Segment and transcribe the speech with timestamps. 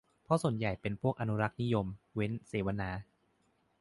[0.23, 2.89] เพราะส่วนใหญ่เป็นพวกอนุรักษ์นิยม เว้น เสวนา